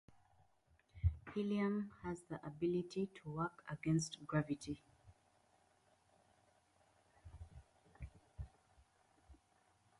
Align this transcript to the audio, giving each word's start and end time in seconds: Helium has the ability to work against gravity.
Helium 1.31 1.91
has 2.01 2.23
the 2.23 2.43
ability 2.43 3.05
to 3.13 3.29
work 3.29 3.63
against 3.69 4.17
gravity. 4.25 4.81